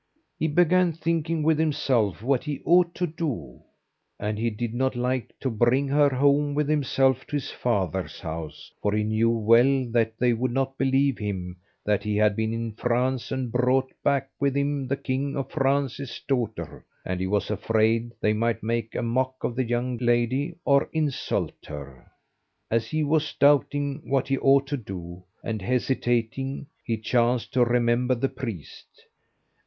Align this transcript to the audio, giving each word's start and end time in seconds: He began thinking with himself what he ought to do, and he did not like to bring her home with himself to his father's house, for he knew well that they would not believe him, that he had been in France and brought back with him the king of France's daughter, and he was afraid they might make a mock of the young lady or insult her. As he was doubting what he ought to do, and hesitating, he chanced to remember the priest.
He 0.39 0.47
began 0.47 0.93
thinking 0.93 1.43
with 1.43 1.59
himself 1.59 2.23
what 2.23 2.43
he 2.45 2.59
ought 2.65 2.95
to 2.95 3.05
do, 3.05 3.61
and 4.19 4.39
he 4.39 4.49
did 4.49 4.73
not 4.73 4.95
like 4.95 5.31
to 5.41 5.51
bring 5.51 5.87
her 5.89 6.09
home 6.09 6.55
with 6.55 6.67
himself 6.67 7.27
to 7.27 7.35
his 7.35 7.51
father's 7.51 8.19
house, 8.19 8.71
for 8.81 8.93
he 8.95 9.03
knew 9.03 9.29
well 9.29 9.85
that 9.91 10.17
they 10.17 10.33
would 10.33 10.51
not 10.51 10.75
believe 10.79 11.19
him, 11.19 11.57
that 11.85 12.01
he 12.01 12.17
had 12.17 12.35
been 12.35 12.51
in 12.51 12.71
France 12.71 13.31
and 13.31 13.51
brought 13.51 13.93
back 14.03 14.31
with 14.39 14.57
him 14.57 14.87
the 14.87 14.97
king 14.97 15.35
of 15.37 15.51
France's 15.51 16.19
daughter, 16.27 16.83
and 17.05 17.19
he 17.19 17.27
was 17.27 17.51
afraid 17.51 18.11
they 18.21 18.33
might 18.33 18.63
make 18.63 18.95
a 18.95 19.03
mock 19.03 19.35
of 19.43 19.55
the 19.55 19.63
young 19.65 19.99
lady 19.99 20.55
or 20.65 20.89
insult 20.93 21.53
her. 21.67 22.09
As 22.71 22.87
he 22.87 23.03
was 23.03 23.31
doubting 23.35 24.01
what 24.09 24.29
he 24.29 24.39
ought 24.39 24.65
to 24.65 24.77
do, 24.77 25.25
and 25.43 25.61
hesitating, 25.61 26.65
he 26.83 26.97
chanced 26.97 27.53
to 27.53 27.63
remember 27.63 28.15
the 28.15 28.29
priest. 28.29 29.05